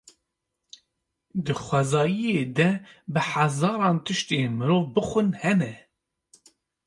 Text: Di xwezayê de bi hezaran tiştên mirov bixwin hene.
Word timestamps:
Di 1.43 1.53
xwezayê 1.65 2.37
de 2.55 2.69
bi 3.13 3.21
hezaran 3.31 3.97
tiştên 4.05 4.51
mirov 4.57 4.83
bixwin 4.93 5.29
hene. 5.41 5.73